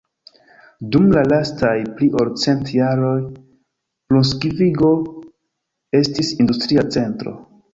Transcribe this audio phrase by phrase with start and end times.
[0.93, 3.13] Dum la lastaj pli ol cent jaroj
[4.15, 4.91] Brunsvigo
[6.01, 7.37] estis industria centro.